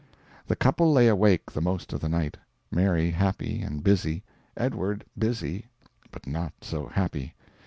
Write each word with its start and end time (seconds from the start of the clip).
The 0.47 0.55
couple 0.55 0.91
lay 0.91 1.07
awake 1.07 1.51
the 1.51 1.61
most 1.61 1.93
of 1.93 1.99
the 1.99 2.09
night, 2.09 2.35
Mary 2.71 3.11
happy 3.11 3.61
and 3.61 3.83
busy, 3.83 4.23
Edward 4.57 5.05
busy, 5.15 5.67
but 6.11 6.25
not 6.25 6.53
so 6.63 6.87
happy. 6.87 7.35